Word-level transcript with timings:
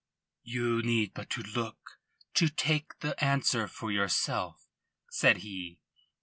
"You 0.41 0.81
need 0.81 1.13
but 1.13 1.29
to 1.29 1.43
look 1.43 1.99
to 2.33 2.49
take 2.49 2.97
the 3.01 3.23
answer 3.23 3.67
for 3.67 3.91
yourself," 3.91 4.67
said 5.11 5.37
he. 5.45 5.77